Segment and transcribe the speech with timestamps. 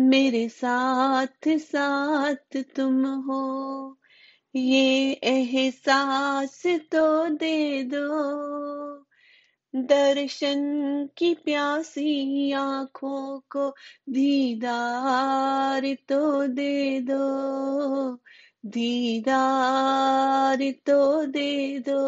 [0.00, 3.98] मेरे साथ साथ तुम हो,
[4.56, 9.05] ये एहसास तो दे दो
[9.76, 13.74] दर्शन की प्यासी आँखों को
[14.08, 18.18] दीदार तो दे दो,
[18.66, 22.00] दीदार तो दे दो।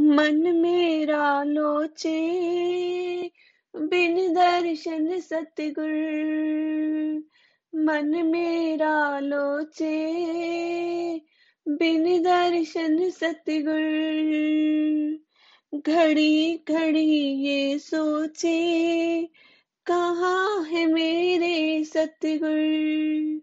[0.00, 2.22] मन मेरा लोचे,
[3.76, 7.24] बिन दर्शन सतगुर।
[7.74, 10.06] मन मेरा लोचे
[11.68, 13.80] बिन दर्शन सतगुर।
[15.80, 19.28] घड़ी घड़ी ये सोचे,
[19.86, 23.40] कहाँ है मेरे सतगुर?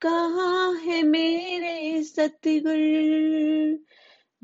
[0.00, 3.78] कहाँ है मेरे सतगुर?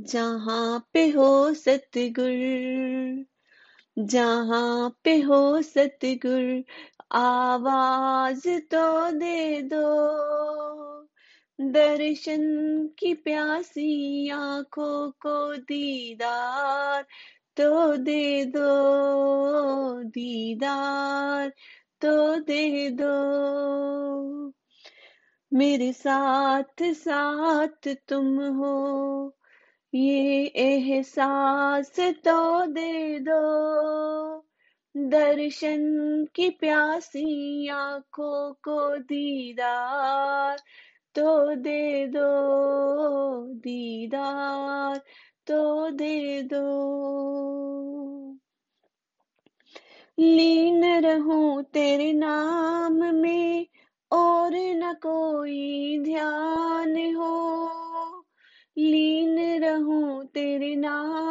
[0.00, 3.24] जहाँ पे हो सतगुर,
[3.98, 6.64] जहाँ पे हो सतगुर
[7.12, 9.82] आवाज़ तो दे दो।
[11.60, 12.40] दर्शन
[12.98, 17.02] की प्यासी आँखों को दीदार
[17.56, 21.52] तो दे दो। दीदार
[22.00, 24.52] तो दे दो।
[25.54, 29.36] मेरे साथ साथ तुम हो।
[29.94, 34.11] ये एहसास तो दे दो।
[34.96, 40.58] दर्शन की प्यासी आँखों को दीदार
[41.14, 45.00] तो दे दो दीदार
[45.46, 46.62] तो दे दो।
[50.18, 53.66] लीन रहूँ तेरे नाम में
[54.12, 57.32] और न कोई ध्यान हो।
[58.78, 61.21] लीन रहूँ तेरे नाम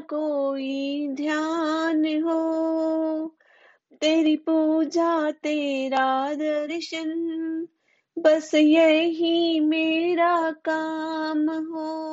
[0.00, 3.36] कोई ध्यान हो।
[4.00, 7.12] तेरी पूजा, तेरा दर्शन,
[8.18, 12.12] बस यही मेरा काम हो।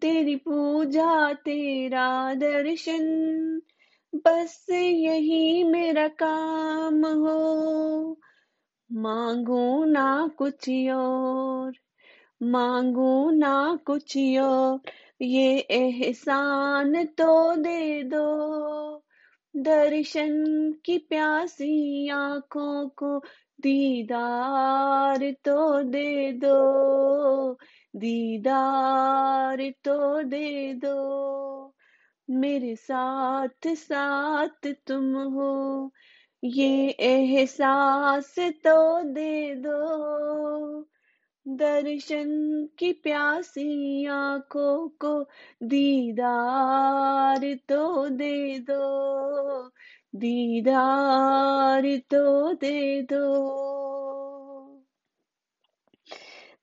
[0.00, 3.02] तेरी पूजा, तेरा दर्शन,
[4.14, 7.72] बस यही मेरा काम हो।
[8.92, 11.72] मांगू ना कुछ और,
[12.42, 14.80] मांगू ना कुछ और
[15.22, 19.02] ये एहसान तो दे दो
[19.56, 23.18] दर्शन की प्यासी आँखों को,
[23.60, 27.58] दीदार तो दे दो,
[27.96, 31.74] दीदार तो दे दो।
[32.30, 35.92] मेरे साथ साथ तुम हो,
[36.44, 40.88] ये एहसास तो दे दो।
[41.48, 45.22] दर्शन की प्यासी आँखों को
[45.62, 49.68] दीदार तो दे दो,
[50.16, 53.24] दीदार तो दे दो।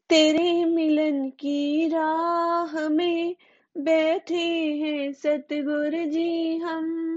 [0.09, 3.35] तेरे मिलन की राह में
[3.77, 7.09] बैठे हैं सतगुरु जी हम।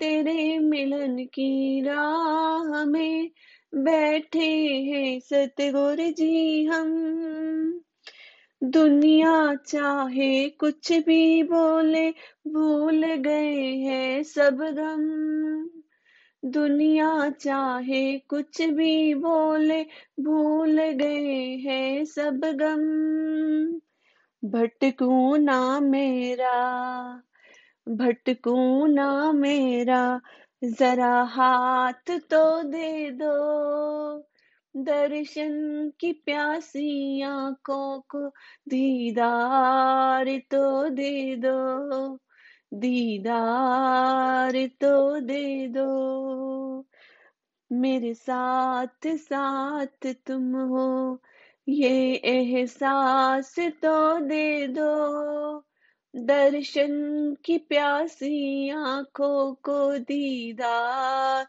[0.00, 3.30] तेरे मिलन की राह में
[3.74, 6.88] बैठे हैं सतगुरु जी हम।
[8.64, 12.10] दुनिया चाहे कुछ भी बोले,
[12.48, 15.80] भूल गए हैं सब गम।
[16.44, 19.82] दुनिया चाहे कुछ भी बोले,
[20.20, 23.80] भूल गए हैं सब गम।
[24.48, 27.22] भटकू ना मेरा,
[27.88, 30.20] भटकू ना मेरा
[30.64, 34.18] जरा हाथ तो दे दो।
[34.74, 38.28] दर्शन की प्यासी आँखों को
[38.68, 42.18] दीदार तो दे दो।
[42.74, 46.86] दीदार तो दे दो।
[47.72, 51.22] मेरे साथ साथ तुम हो,
[51.68, 55.67] ये एहसास तो दे दो।
[56.18, 61.46] दर्शन की प्यासी आँखों को दीदार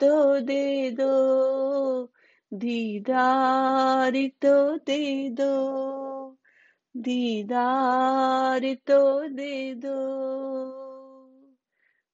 [0.00, 2.04] तो दे दो,
[2.54, 4.12] दीदार
[4.42, 6.36] तो दे दो,
[6.96, 9.98] दीदार तो दे दो।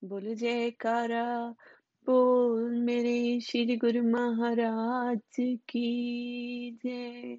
[0.05, 1.55] बोल जयकारा,
[2.07, 7.39] बोल मेरे श्री गुरु महाराज की जय।